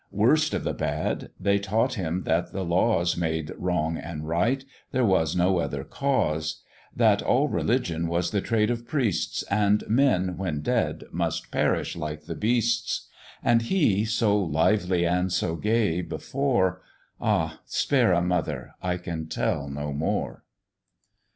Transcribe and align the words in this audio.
Worst 0.09 0.55
of 0.55 0.63
the 0.63 0.73
bad 0.73 1.29
they 1.39 1.59
taught 1.59 1.93
him 1.93 2.23
that 2.23 2.51
the 2.51 2.65
laws 2.65 3.15
Made 3.15 3.51
wrong 3.55 3.97
and 3.99 4.27
right; 4.27 4.65
there 4.91 5.05
was 5.05 5.35
no 5.35 5.59
other 5.59 5.83
cause, 5.83 6.63
That 6.95 7.21
all 7.21 7.47
religion 7.47 8.07
was 8.07 8.31
the 8.31 8.41
trade 8.41 8.71
of 8.71 8.87
priests, 8.87 9.43
And 9.51 9.83
men, 9.87 10.37
when 10.37 10.61
dead, 10.61 11.03
must 11.11 11.51
perish 11.51 11.95
like 11.95 12.23
the 12.23 12.33
beasts: 12.33 13.09
And 13.43 13.61
he, 13.61 14.03
so 14.03 14.35
lively 14.39 15.05
and 15.05 15.31
so 15.31 15.55
gay, 15.55 16.01
before 16.01 16.81
Ah; 17.19 17.59
spare 17.67 18.11
a 18.11 18.23
mother 18.23 18.73
I 18.81 18.97
can 18.97 19.27
tell 19.27 19.69
no 19.69 19.93
more. 19.93 20.45